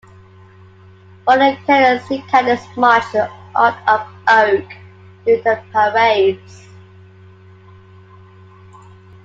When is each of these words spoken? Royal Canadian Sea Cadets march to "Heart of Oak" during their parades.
Royal 1.27 1.55
Canadian 1.63 1.99
Sea 2.07 2.23
Cadets 2.27 2.65
march 2.75 3.03
to 3.11 3.25
"Heart 3.53 3.75
of 3.87 4.07
Oak" 4.29 4.67
during 5.23 5.43
their 5.43 5.63
parades. 5.71 6.65